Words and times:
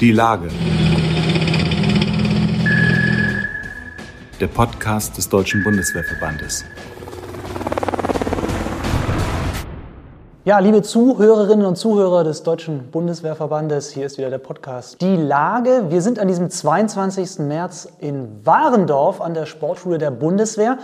Die 0.00 0.12
Lage. 0.12 0.48
Der 4.40 4.46
Podcast 4.46 5.18
des 5.18 5.28
Deutschen 5.28 5.62
Bundeswehrverbandes. 5.62 6.64
Ja, 10.46 10.58
liebe 10.58 10.80
Zuhörerinnen 10.80 11.66
und 11.66 11.76
Zuhörer 11.76 12.24
des 12.24 12.42
Deutschen 12.42 12.90
Bundeswehrverbandes, 12.90 13.90
hier 13.90 14.06
ist 14.06 14.16
wieder 14.16 14.30
der 14.30 14.38
Podcast 14.38 15.02
Die 15.02 15.16
Lage. 15.16 15.90
Wir 15.90 16.00
sind 16.00 16.18
an 16.18 16.28
diesem 16.28 16.48
22. 16.48 17.40
März 17.40 17.86
in 17.98 18.40
Warendorf 18.42 19.20
an 19.20 19.34
der 19.34 19.44
Sportschule 19.44 19.98
der 19.98 20.10
Bundeswehr. 20.10 20.78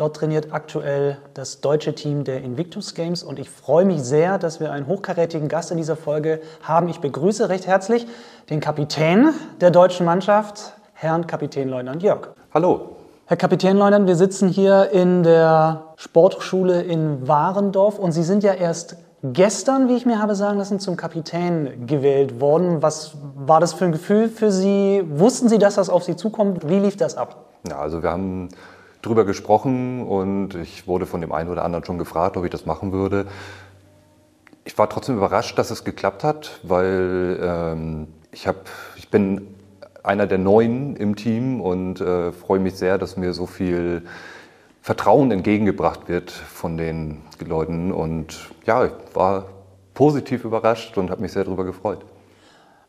Dort 0.00 0.16
trainiert 0.16 0.48
aktuell 0.52 1.18
das 1.34 1.60
deutsche 1.60 1.94
Team 1.94 2.24
der 2.24 2.42
Invictus 2.42 2.94
Games 2.94 3.22
und 3.22 3.38
ich 3.38 3.50
freue 3.50 3.84
mich 3.84 4.00
sehr, 4.02 4.38
dass 4.38 4.58
wir 4.58 4.72
einen 4.72 4.86
hochkarätigen 4.86 5.46
Gast 5.46 5.70
in 5.72 5.76
dieser 5.76 5.94
Folge 5.94 6.40
haben. 6.62 6.88
Ich 6.88 7.00
begrüße 7.00 7.50
recht 7.50 7.66
herzlich 7.66 8.06
den 8.48 8.60
Kapitän 8.60 9.34
der 9.60 9.70
deutschen 9.70 10.06
Mannschaft, 10.06 10.72
Herrn 10.94 11.26
Kapitänleutnant 11.26 12.02
Jörg. 12.02 12.28
Hallo. 12.54 12.96
Herr 13.26 13.36
Kapitänleutnant, 13.36 14.06
wir 14.06 14.16
sitzen 14.16 14.48
hier 14.48 14.88
in 14.90 15.22
der 15.22 15.92
Sportschule 15.96 16.80
in 16.80 17.28
Warendorf 17.28 17.98
und 17.98 18.12
Sie 18.12 18.22
sind 18.22 18.42
ja 18.42 18.54
erst 18.54 18.96
gestern, 19.22 19.90
wie 19.90 19.96
ich 19.96 20.06
mir 20.06 20.18
habe 20.18 20.34
sagen 20.34 20.56
lassen, 20.56 20.80
zum 20.80 20.96
Kapitän 20.96 21.86
gewählt 21.86 22.40
worden. 22.40 22.80
Was 22.80 23.18
war 23.36 23.60
das 23.60 23.74
für 23.74 23.84
ein 23.84 23.92
Gefühl 23.92 24.30
für 24.30 24.50
Sie? 24.50 25.04
Wussten 25.10 25.50
Sie, 25.50 25.58
dass 25.58 25.74
das 25.74 25.90
auf 25.90 26.04
Sie 26.04 26.16
zukommt? 26.16 26.70
Wie 26.70 26.78
lief 26.78 26.96
das 26.96 27.18
ab? 27.18 27.44
Ja, 27.68 27.80
also 27.80 28.02
wir 28.02 28.10
haben 28.10 28.48
drüber 29.02 29.24
gesprochen 29.24 30.06
und 30.06 30.54
ich 30.54 30.86
wurde 30.86 31.06
von 31.06 31.20
dem 31.20 31.32
einen 31.32 31.50
oder 31.50 31.64
anderen 31.64 31.84
schon 31.84 31.98
gefragt, 31.98 32.36
ob 32.36 32.44
ich 32.44 32.50
das 32.50 32.66
machen 32.66 32.92
würde. 32.92 33.26
Ich 34.64 34.76
war 34.76 34.88
trotzdem 34.88 35.16
überrascht, 35.16 35.58
dass 35.58 35.70
es 35.70 35.84
geklappt 35.84 36.22
hat, 36.22 36.60
weil 36.62 37.38
ähm, 37.42 38.08
ich, 38.30 38.46
hab, 38.46 38.68
ich 38.96 39.08
bin 39.10 39.54
einer 40.02 40.26
der 40.26 40.38
Neuen 40.38 40.96
im 40.96 41.16
Team 41.16 41.60
und 41.60 42.00
äh, 42.00 42.32
freue 42.32 42.60
mich 42.60 42.74
sehr, 42.76 42.98
dass 42.98 43.16
mir 43.16 43.32
so 43.32 43.46
viel 43.46 44.02
Vertrauen 44.82 45.30
entgegengebracht 45.30 46.08
wird 46.08 46.30
von 46.30 46.76
den 46.76 47.22
Leuten. 47.44 47.92
Und 47.92 48.50
ja, 48.64 48.84
ich 48.86 48.92
war 49.14 49.46
positiv 49.94 50.44
überrascht 50.44 50.96
und 50.96 51.10
habe 51.10 51.22
mich 51.22 51.32
sehr 51.32 51.44
darüber 51.44 51.64
gefreut. 51.64 52.04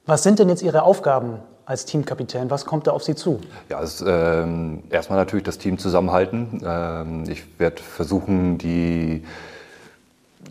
Was 0.05 0.23
sind 0.23 0.39
denn 0.39 0.49
jetzt 0.49 0.63
Ihre 0.63 0.83
Aufgaben 0.83 1.39
als 1.71 1.85
Teamkapitän? 1.85 2.51
Was 2.51 2.65
kommt 2.65 2.85
da 2.85 2.91
auf 2.91 3.03
Sie 3.03 3.15
zu? 3.15 3.39
Ja, 3.69 3.77
also, 3.77 4.05
ähm, 4.05 4.83
erstmal 4.89 5.17
natürlich 5.17 5.45
das 5.45 5.57
Team 5.57 5.79
zusammenhalten. 5.79 6.61
Ähm, 6.63 7.23
ich 7.27 7.43
werde 7.59 7.81
versuchen, 7.81 8.57
die 8.57 9.23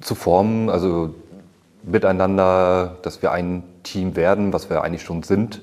zu 0.01 0.15
formen, 0.15 0.71
also 0.71 1.15
miteinander, 1.83 2.97
dass 3.03 3.23
wir 3.23 3.33
ein 3.33 3.63
Team 3.83 4.17
werden, 4.17 4.53
was 4.53 4.71
wir 4.71 4.83
eigentlich 4.83 5.03
schon 5.03 5.23
sind. 5.23 5.61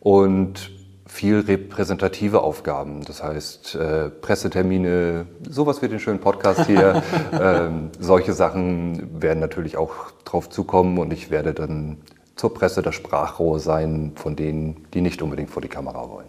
Und 0.00 0.70
viel 1.06 1.40
repräsentative 1.40 2.40
Aufgaben. 2.40 3.04
Das 3.04 3.22
heißt, 3.22 3.74
äh, 3.74 4.08
Pressetermine, 4.08 5.26
sowas 5.46 5.82
wie 5.82 5.88
den 5.88 6.00
schönen 6.00 6.20
Podcast 6.20 6.66
hier. 6.66 7.02
ähm, 7.32 7.90
solche 8.00 8.32
Sachen 8.32 9.20
werden 9.20 9.40
natürlich 9.40 9.76
auch 9.76 9.92
drauf 10.24 10.48
zukommen 10.48 10.98
und 10.98 11.12
ich 11.12 11.30
werde 11.30 11.52
dann 11.52 11.98
zur 12.42 12.52
Presse 12.54 12.82
das 12.82 12.96
Sprachrohr 12.96 13.60
sein 13.60 14.14
von 14.16 14.34
denen, 14.34 14.88
die 14.94 15.00
nicht 15.00 15.22
unbedingt 15.22 15.48
vor 15.48 15.62
die 15.62 15.68
Kamera 15.68 16.10
wollen. 16.10 16.26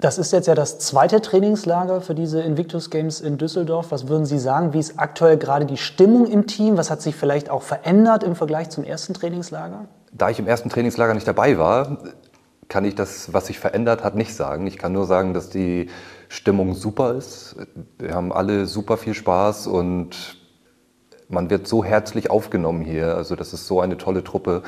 Das 0.00 0.16
ist 0.16 0.32
jetzt 0.32 0.46
ja 0.46 0.54
das 0.54 0.78
zweite 0.78 1.20
Trainingslager 1.20 2.00
für 2.00 2.14
diese 2.14 2.40
Invictus 2.40 2.88
Games 2.88 3.20
in 3.20 3.36
Düsseldorf. 3.36 3.90
Was 3.90 4.08
würden 4.08 4.24
Sie 4.24 4.38
sagen? 4.38 4.72
Wie 4.72 4.78
ist 4.78 4.98
aktuell 4.98 5.36
gerade 5.36 5.66
die 5.66 5.76
Stimmung 5.76 6.24
im 6.24 6.46
Team? 6.46 6.78
Was 6.78 6.90
hat 6.90 7.02
sich 7.02 7.14
vielleicht 7.14 7.50
auch 7.50 7.60
verändert 7.60 8.22
im 8.22 8.34
Vergleich 8.34 8.70
zum 8.70 8.84
ersten 8.84 9.12
Trainingslager? 9.12 9.84
Da 10.12 10.30
ich 10.30 10.38
im 10.38 10.46
ersten 10.46 10.70
Trainingslager 10.70 11.12
nicht 11.12 11.28
dabei 11.28 11.58
war, 11.58 11.98
kann 12.70 12.86
ich 12.86 12.94
das, 12.94 13.34
was 13.34 13.48
sich 13.48 13.58
verändert 13.58 14.02
hat, 14.02 14.14
nicht 14.14 14.34
sagen. 14.34 14.66
Ich 14.66 14.78
kann 14.78 14.94
nur 14.94 15.04
sagen, 15.04 15.34
dass 15.34 15.50
die 15.50 15.90
Stimmung 16.30 16.72
super 16.72 17.14
ist. 17.14 17.56
Wir 17.98 18.14
haben 18.14 18.32
alle 18.32 18.64
super 18.64 18.96
viel 18.96 19.12
Spaß 19.12 19.66
und 19.66 20.35
man 21.28 21.50
wird 21.50 21.66
so 21.66 21.84
herzlich 21.84 22.30
aufgenommen 22.30 22.82
hier. 22.82 23.16
Also 23.16 23.36
das 23.36 23.52
ist 23.52 23.66
so 23.66 23.80
eine 23.80 23.96
tolle 23.96 24.22
Truppe. 24.24 24.62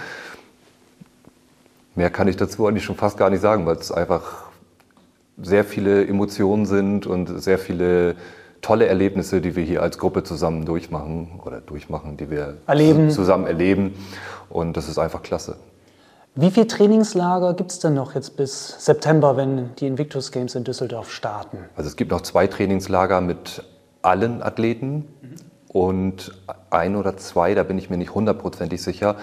Mehr 1.95 2.11
kann 2.11 2.29
ich 2.29 2.37
dazu 2.37 2.67
eigentlich 2.67 2.85
schon 2.85 2.97
fast 2.97 3.17
gar 3.17 3.31
nicht 3.31 3.41
sagen, 3.41 3.67
weil 3.67 3.77
es 3.77 3.91
einfach 3.91 4.49
sehr 5.41 5.65
viele 5.65 6.07
Emotionen 6.07 6.67
sind 6.67 7.07
und 7.07 7.41
sehr 7.41 7.59
viele 7.59 8.17
tolle 8.61 8.87
Erlebnisse, 8.87 9.41
die 9.41 9.55
wir 9.55 9.65
hier 9.65 9.83
als 9.83 9.99
Gruppe 9.99 10.25
zusammen 10.25 10.65
durchmachen 10.65 11.41
oder 11.45 11.61
durchmachen, 11.61 12.17
die 12.17 12.31
wir 12.31 12.57
erleben. 12.67 13.11
zusammen 13.11 13.47
erleben. 13.47 13.95
Und 14.49 14.77
das 14.77 14.89
ist 14.89 14.99
einfach 14.99 15.23
klasse. 15.23 15.57
Wie 16.35 16.51
viele 16.51 16.67
Trainingslager 16.67 17.55
gibt 17.55 17.73
es 17.73 17.79
denn 17.81 17.95
noch 17.95 18.15
jetzt 18.15 18.37
bis 18.37 18.85
September, 18.85 19.37
wenn 19.37 19.75
die 19.77 19.87
Invictus 19.87 20.31
Games 20.31 20.55
in 20.55 20.65
Düsseldorf 20.65 21.11
starten? 21.11 21.59
Also 21.77 21.89
es 21.89 21.97
gibt 21.97 22.11
noch 22.11 22.21
zwei 22.21 22.47
Trainingslager 22.47 23.21
mit 23.21 23.65
allen 24.03 24.43
Athleten 24.43 25.05
und 25.69 26.33
ein 26.71 26.97
oder 26.97 27.17
zwei, 27.17 27.55
da 27.55 27.63
bin 27.63 27.79
ich 27.79 27.91
mir 27.91 27.99
nicht 27.99 28.15
hundertprozentig 28.15 28.83
sicher, 28.83 29.17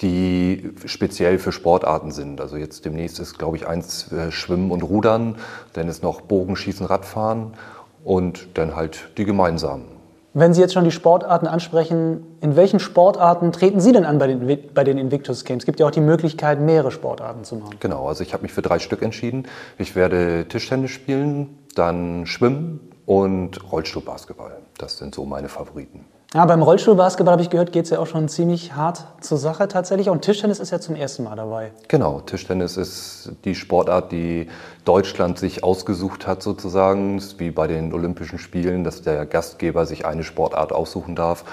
die 0.00 0.72
speziell 0.86 1.38
für 1.38 1.52
Sportarten 1.52 2.10
sind. 2.10 2.40
Also 2.40 2.56
jetzt 2.56 2.84
demnächst 2.84 3.20
ist, 3.20 3.38
glaube 3.38 3.56
ich, 3.56 3.66
eins 3.66 4.10
äh, 4.12 4.30
Schwimmen 4.30 4.70
und 4.70 4.82
Rudern, 4.82 5.36
dann 5.74 5.88
ist 5.88 6.02
noch 6.02 6.22
Bogenschießen, 6.22 6.86
Radfahren 6.86 7.54
und 8.02 8.48
dann 8.54 8.76
halt 8.76 9.10
die 9.18 9.24
gemeinsamen. 9.24 9.84
Wenn 10.32 10.54
Sie 10.54 10.60
jetzt 10.60 10.74
schon 10.74 10.84
die 10.84 10.92
Sportarten 10.92 11.48
ansprechen, 11.48 12.24
in 12.40 12.54
welchen 12.54 12.78
Sportarten 12.78 13.50
treten 13.50 13.80
Sie 13.80 13.90
denn 13.90 14.04
an 14.04 14.18
bei 14.18 14.28
den, 14.28 14.58
bei 14.72 14.84
den 14.84 14.96
Invictus 14.96 15.44
Games? 15.44 15.64
Es 15.64 15.66
gibt 15.66 15.80
ja 15.80 15.86
auch 15.86 15.90
die 15.90 16.00
Möglichkeit, 16.00 16.60
mehrere 16.60 16.92
Sportarten 16.92 17.42
zu 17.42 17.56
machen. 17.56 17.74
Genau, 17.80 18.06
also 18.06 18.22
ich 18.22 18.32
habe 18.32 18.44
mich 18.44 18.52
für 18.52 18.62
drei 18.62 18.78
Stück 18.78 19.02
entschieden. 19.02 19.48
Ich 19.76 19.96
werde 19.96 20.46
Tischtennis 20.48 20.92
spielen, 20.92 21.58
dann 21.74 22.26
Schwimmen 22.26 22.89
und 23.10 23.72
Rollstuhlbasketball. 23.72 24.58
Das 24.78 24.98
sind 24.98 25.16
so 25.16 25.24
meine 25.24 25.48
Favoriten. 25.48 26.04
Ja, 26.32 26.46
beim 26.46 26.62
Rollstuhlbasketball 26.62 27.32
habe 27.32 27.42
ich 27.42 27.50
gehört, 27.50 27.72
geht 27.72 27.86
es 27.86 27.90
ja 27.90 27.98
auch 27.98 28.06
schon 28.06 28.28
ziemlich 28.28 28.76
hart 28.76 29.04
zur 29.20 29.36
Sache 29.36 29.66
tatsächlich. 29.66 30.08
Und 30.08 30.22
Tischtennis 30.22 30.60
ist 30.60 30.70
ja 30.70 30.78
zum 30.78 30.94
ersten 30.94 31.24
Mal 31.24 31.34
dabei. 31.34 31.72
Genau, 31.88 32.20
Tischtennis 32.20 32.76
ist 32.76 33.32
die 33.44 33.56
Sportart, 33.56 34.12
die 34.12 34.46
Deutschland 34.84 35.40
sich 35.40 35.64
ausgesucht 35.64 36.28
hat 36.28 36.40
sozusagen, 36.40 37.20
wie 37.38 37.50
bei 37.50 37.66
den 37.66 37.92
Olympischen 37.92 38.38
Spielen, 38.38 38.84
dass 38.84 39.02
der 39.02 39.26
Gastgeber 39.26 39.86
sich 39.86 40.06
eine 40.06 40.22
Sportart 40.22 40.72
aussuchen 40.72 41.16
darf. 41.16 41.44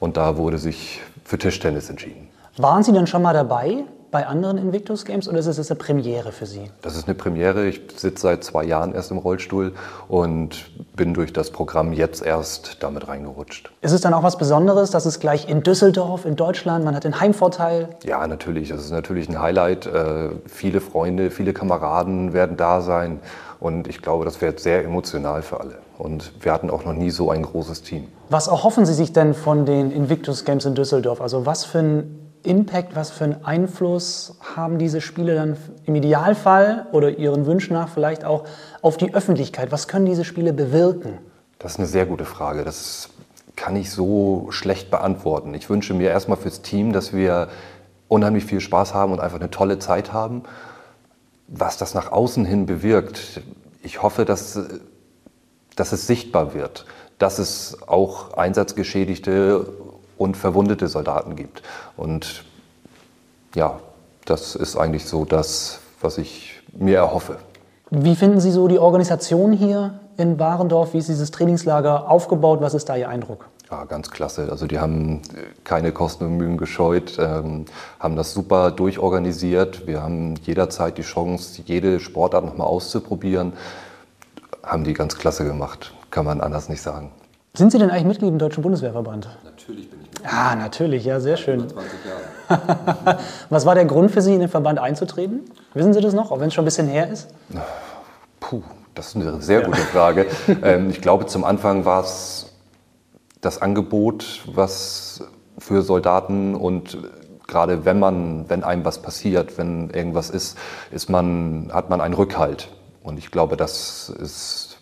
Und 0.00 0.18
da 0.18 0.36
wurde 0.36 0.58
sich 0.58 1.00
für 1.24 1.38
Tischtennis 1.38 1.88
entschieden. 1.88 2.28
Waren 2.58 2.82
Sie 2.82 2.92
denn 2.92 3.06
schon 3.06 3.22
mal 3.22 3.32
dabei? 3.32 3.84
Bei 4.16 4.26
anderen 4.26 4.56
Invictus 4.56 5.04
Games 5.04 5.28
oder 5.28 5.40
ist 5.40 5.46
es 5.46 5.70
eine 5.70 5.78
Premiere 5.78 6.32
für 6.32 6.46
Sie? 6.46 6.70
Das 6.80 6.96
ist 6.96 7.06
eine 7.06 7.14
Premiere. 7.14 7.66
Ich 7.66 7.82
sitze 7.96 8.22
seit 8.22 8.44
zwei 8.44 8.64
Jahren 8.64 8.94
erst 8.94 9.10
im 9.10 9.18
Rollstuhl 9.18 9.74
und 10.08 10.70
bin 10.94 11.12
durch 11.12 11.34
das 11.34 11.50
Programm 11.50 11.92
jetzt 11.92 12.24
erst 12.24 12.82
damit 12.82 13.08
reingerutscht. 13.08 13.70
Ist 13.82 13.92
es 13.92 14.00
dann 14.00 14.14
auch 14.14 14.22
was 14.22 14.38
Besonderes, 14.38 14.90
dass 14.90 15.04
es 15.04 15.20
gleich 15.20 15.50
in 15.50 15.62
Düsseldorf, 15.62 16.24
in 16.24 16.34
Deutschland, 16.34 16.82
man 16.82 16.96
hat 16.96 17.04
den 17.04 17.20
Heimvorteil? 17.20 17.90
Ja, 18.04 18.26
natürlich. 18.26 18.70
Das 18.70 18.82
ist 18.82 18.90
natürlich 18.90 19.28
ein 19.28 19.38
Highlight. 19.38 19.84
Äh, 19.84 20.30
viele 20.46 20.80
Freunde, 20.80 21.30
viele 21.30 21.52
Kameraden 21.52 22.32
werden 22.32 22.56
da 22.56 22.80
sein. 22.80 23.20
Und 23.60 23.86
ich 23.86 24.00
glaube, 24.00 24.24
das 24.24 24.40
wird 24.40 24.60
sehr 24.60 24.82
emotional 24.82 25.42
für 25.42 25.60
alle. 25.60 25.74
Und 25.98 26.32
wir 26.40 26.54
hatten 26.54 26.70
auch 26.70 26.86
noch 26.86 26.94
nie 26.94 27.10
so 27.10 27.30
ein 27.30 27.42
großes 27.42 27.82
Team. 27.82 28.08
Was 28.30 28.46
erhoffen 28.46 28.86
Sie 28.86 28.94
sich 28.94 29.12
denn 29.12 29.34
von 29.34 29.66
den 29.66 29.90
Invictus 29.90 30.46
Games 30.46 30.64
in 30.64 30.74
Düsseldorf? 30.74 31.20
Also 31.20 31.44
was 31.44 31.66
für 31.66 31.80
ein 31.80 32.25
Impact, 32.46 32.96
was 32.96 33.10
für 33.10 33.24
einen 33.24 33.44
Einfluss 33.44 34.38
haben 34.56 34.78
diese 34.78 35.00
Spiele 35.00 35.34
dann 35.34 35.56
im 35.84 35.94
Idealfall 35.94 36.86
oder 36.92 37.10
Ihren 37.10 37.46
Wünschen 37.46 37.74
nach 37.74 37.88
vielleicht 37.88 38.24
auch 38.24 38.44
auf 38.82 38.96
die 38.96 39.14
Öffentlichkeit? 39.14 39.72
Was 39.72 39.88
können 39.88 40.06
diese 40.06 40.24
Spiele 40.24 40.52
bewirken? 40.52 41.18
Das 41.58 41.72
ist 41.72 41.78
eine 41.78 41.88
sehr 41.88 42.06
gute 42.06 42.24
Frage. 42.24 42.64
Das 42.64 43.10
kann 43.56 43.74
ich 43.76 43.90
so 43.90 44.48
schlecht 44.50 44.90
beantworten. 44.90 45.54
Ich 45.54 45.68
wünsche 45.68 45.94
mir 45.94 46.10
erstmal 46.10 46.36
fürs 46.36 46.62
Team, 46.62 46.92
dass 46.92 47.12
wir 47.12 47.48
unheimlich 48.08 48.44
viel 48.44 48.60
Spaß 48.60 48.94
haben 48.94 49.12
und 49.12 49.20
einfach 49.20 49.40
eine 49.40 49.50
tolle 49.50 49.78
Zeit 49.78 50.12
haben. 50.12 50.42
Was 51.48 51.78
das 51.78 51.94
nach 51.94 52.12
außen 52.12 52.44
hin 52.44 52.66
bewirkt, 52.66 53.40
ich 53.82 54.02
hoffe, 54.02 54.24
dass, 54.24 54.58
dass 55.74 55.92
es 55.92 56.06
sichtbar 56.06 56.54
wird, 56.54 56.86
dass 57.18 57.38
es 57.38 57.78
auch 57.86 58.34
Einsatzgeschädigte 58.34 59.66
und 60.18 60.36
verwundete 60.36 60.88
Soldaten 60.88 61.36
gibt. 61.36 61.62
Und 61.96 62.44
ja, 63.54 63.80
das 64.24 64.54
ist 64.54 64.76
eigentlich 64.76 65.06
so 65.06 65.24
das, 65.24 65.80
was 66.00 66.18
ich 66.18 66.62
mir 66.72 66.98
erhoffe. 66.98 67.38
Wie 67.90 68.16
finden 68.16 68.40
Sie 68.40 68.50
so 68.50 68.66
die 68.68 68.78
Organisation 68.78 69.52
hier 69.52 70.00
in 70.16 70.38
Warendorf? 70.38 70.92
Wie 70.92 70.98
ist 70.98 71.08
dieses 71.08 71.30
Trainingslager 71.30 72.10
aufgebaut? 72.10 72.60
Was 72.60 72.74
ist 72.74 72.88
da 72.88 72.96
Ihr 72.96 73.08
Eindruck? 73.08 73.48
Ja, 73.70 73.84
ganz 73.84 74.10
klasse. 74.10 74.48
Also 74.50 74.66
die 74.66 74.78
haben 74.78 75.22
keine 75.64 75.92
Kosten 75.92 76.24
und 76.24 76.36
Mühen 76.36 76.56
gescheut, 76.56 77.16
ähm, 77.18 77.64
haben 77.98 78.14
das 78.14 78.32
super 78.32 78.70
durchorganisiert. 78.70 79.86
Wir 79.86 80.02
haben 80.02 80.36
jederzeit 80.36 80.98
die 80.98 81.02
Chance, 81.02 81.62
jede 81.64 81.98
Sportart 81.98 82.44
nochmal 82.44 82.68
auszuprobieren. 82.68 83.54
Haben 84.62 84.84
die 84.84 84.92
ganz 84.92 85.16
klasse 85.16 85.44
gemacht, 85.44 85.94
kann 86.10 86.24
man 86.24 86.40
anders 86.40 86.68
nicht 86.68 86.82
sagen. 86.82 87.10
Sind 87.56 87.72
Sie 87.72 87.78
denn 87.78 87.90
eigentlich 87.90 88.04
Mitglied 88.04 88.28
im 88.28 88.38
Deutschen 88.38 88.62
Bundeswehrverband? 88.62 89.28
Natürlich 89.42 89.88
bin 89.88 90.00
ich 90.02 90.10
Mitglied. 90.10 90.30
Ah, 90.30 90.54
natürlich, 90.54 91.06
ja, 91.06 91.20
sehr 91.20 91.38
schön. 91.38 91.66
20 91.66 91.92
Jahre. 92.04 93.18
Was 93.48 93.64
war 93.64 93.74
der 93.74 93.86
Grund 93.86 94.10
für 94.10 94.20
Sie, 94.20 94.34
in 94.34 94.40
den 94.40 94.50
Verband 94.50 94.78
einzutreten? 94.78 95.40
Wissen 95.72 95.94
Sie 95.94 96.02
das 96.02 96.12
noch, 96.12 96.30
auch 96.30 96.38
wenn 96.38 96.48
es 96.48 96.54
schon 96.54 96.64
ein 96.64 96.66
bisschen 96.66 96.86
her 96.86 97.08
ist? 97.08 97.28
Puh, 98.40 98.62
das 98.94 99.08
ist 99.08 99.16
eine 99.16 99.40
sehr 99.40 99.62
gute 99.62 99.80
Frage. 99.80 100.26
ähm, 100.62 100.90
ich 100.90 101.00
glaube, 101.00 101.24
zum 101.26 101.44
Anfang 101.44 101.86
war 101.86 102.02
es 102.02 102.52
das 103.40 103.62
Angebot, 103.62 104.42
was 104.52 105.24
für 105.58 105.80
Soldaten 105.80 106.54
und 106.54 106.98
gerade 107.46 107.86
wenn 107.86 107.98
man, 107.98 108.50
wenn 108.50 108.64
einem 108.64 108.84
was 108.84 109.00
passiert, 109.00 109.56
wenn 109.56 109.88
irgendwas 109.88 110.28
ist, 110.28 110.58
ist 110.90 111.08
man, 111.08 111.70
hat 111.72 111.88
man 111.88 112.02
einen 112.02 112.12
Rückhalt. 112.12 112.68
Und 113.02 113.18
ich 113.18 113.30
glaube, 113.30 113.56
das 113.56 114.10
ist 114.10 114.75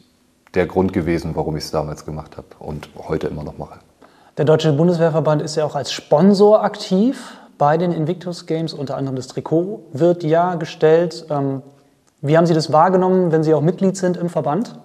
der 0.55 0.67
Grund 0.67 0.93
gewesen, 0.93 1.33
warum 1.35 1.57
ich 1.57 1.65
es 1.65 1.71
damals 1.71 2.05
gemacht 2.05 2.37
habe 2.37 2.47
und 2.59 2.89
heute 3.09 3.27
immer 3.27 3.45
noch 3.45 3.59
mache. 3.59 3.79
Der 4.37 4.45
Deutsche 4.45 4.73
Bundeswehrverband 4.73 5.43
ist 5.43 5.57
ja 5.57 5.65
auch 5.65 5.77
als 5.77 5.93
Sponsor 5.93 6.63
aktiv 6.63 7.39
bei 7.57 7.77
den 7.77 7.93
Invictus 7.93 8.47
Games. 8.47 8.73
Unter 8.75 8.97
anderem 8.97 9.17
das 9.17 9.29
Trikot 9.29 9.85
wird 9.93 10.25
ja 10.25 10.57
gestellt. 10.57 11.27
Ähm, 11.31 11.63
wie 12.21 12.37
haben 12.37 12.47
Sie 12.47 12.55
das 12.55 12.73
wahrgenommen, 12.73 13.33
wenn 13.33 13.45
Sie 13.45 13.55
auch 13.55 13.61
Mitglied 13.61 13.97
sind 13.97 14.17
im 14.17 14.29
Verband? 14.29 14.79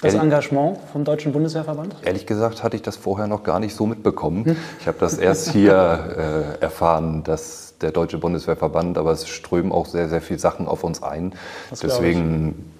Das 0.00 0.14
Engagement 0.14 0.78
vom 0.92 1.04
Deutschen 1.04 1.32
Bundeswehrverband? 1.32 1.96
Ehrlich 2.04 2.26
gesagt 2.26 2.62
hatte 2.62 2.76
ich 2.76 2.82
das 2.82 2.96
vorher 2.96 3.26
noch 3.26 3.42
gar 3.42 3.58
nicht 3.58 3.74
so 3.74 3.86
mitbekommen. 3.86 4.44
Hm. 4.44 4.56
Ich 4.78 4.86
habe 4.86 4.98
das 5.00 5.16
erst 5.16 5.50
hier 5.50 6.56
äh, 6.60 6.62
erfahren, 6.62 7.22
dass 7.24 7.74
der 7.80 7.90
Deutsche 7.90 8.18
Bundeswehrverband, 8.18 8.98
aber 8.98 9.12
es 9.12 9.28
strömen 9.28 9.72
auch 9.72 9.86
sehr, 9.86 10.08
sehr 10.08 10.20
viele 10.20 10.38
Sachen 10.38 10.68
auf 10.68 10.84
uns 10.84 11.02
ein. 11.02 11.32
Das 11.70 11.80
Deswegen 11.80 12.73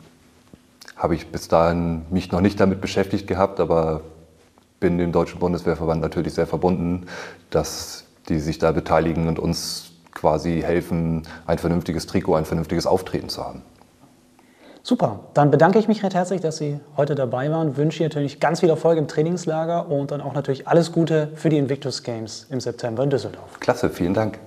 habe 0.96 1.14
ich 1.14 1.29
bis 1.29 1.49
dahin 1.49 2.02
mich 2.11 2.32
noch 2.32 2.41
nicht 2.41 2.61
damit 2.61 2.81
beschäftigt 2.81 3.26
gehabt, 3.26 3.61
aber 3.61 4.02
bin 4.81 4.99
dem 4.99 5.12
Deutschen 5.12 5.38
Bundeswehrverband 5.38 6.00
natürlich 6.00 6.35
sehr 6.35 6.46
verbunden, 6.46 7.06
dass 7.50 8.05
die 8.29 8.38
sich 8.38 8.58
da 8.58 8.73
beteiligen 8.73 9.29
und 9.29 9.38
uns 9.38 9.93
quasi 10.12 10.62
helfen, 10.64 11.23
ein 11.46 11.58
vernünftiges 11.58 12.06
Trikot, 12.06 12.35
ein 12.35 12.44
vernünftiges 12.44 12.87
Auftreten 12.87 13.29
zu 13.29 13.44
haben. 13.44 13.62
Super, 14.82 15.20
dann 15.32 15.50
bedanke 15.50 15.79
ich 15.79 15.88
mich 15.88 16.02
recht 16.02 16.14
herzlich, 16.14 16.43
dass 16.43 16.58
Sie 16.58 16.79
heute 16.99 17.14
dabei 17.14 17.50
waren. 17.50 17.79
Wünsche 17.79 18.02
Ihnen 18.02 18.11
natürlich 18.11 18.38
ganz 18.38 18.61
viel 18.61 18.69
Erfolg 18.69 18.99
im 18.99 19.08
Trainingslager 19.08 19.88
und 19.88 20.11
dann 20.11 20.20
auch 20.20 20.35
natürlich 20.35 20.69
alles 20.69 20.93
Gute 20.93 21.31
für 21.35 21.49
die 21.49 21.56
Invictus 21.56 22.02
Games 22.02 22.47
im 22.50 22.61
September 22.61 23.02
in 23.02 23.08
Düsseldorf. 23.08 23.58
Klasse, 23.61 23.88
vielen 23.88 24.12
Dank. 24.12 24.38